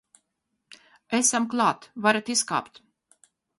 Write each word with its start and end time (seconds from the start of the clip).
Esam 1.17 1.45
klāt, 1.53 1.87
varat 2.07 2.35
izkāpt. 2.37 2.83